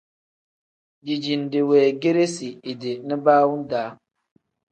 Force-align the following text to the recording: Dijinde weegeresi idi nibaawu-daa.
Dijinde 1.05 1.59
weegeresi 1.69 2.49
idi 2.71 2.91
nibaawu-daa. 3.07 3.89